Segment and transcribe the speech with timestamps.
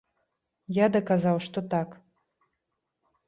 [0.77, 1.89] Я даказаў, што так.